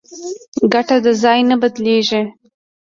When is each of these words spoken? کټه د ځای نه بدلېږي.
کټه 0.71 0.97
د 1.05 1.07
ځای 1.21 1.39
نه 1.49 1.55
بدلېږي. 1.61 2.21